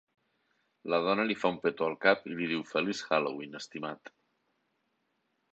La 0.93 0.99
dona 1.07 1.25
li 1.31 1.35
fa 1.41 1.51
un 1.57 1.59
petó 1.67 1.89
al 1.89 1.97
cap 2.07 2.25
i 2.31 2.35
li 2.39 2.49
diu 2.53 2.65
Feliç 2.71 3.05
Halloween, 3.11 3.55
estimat. 3.63 4.15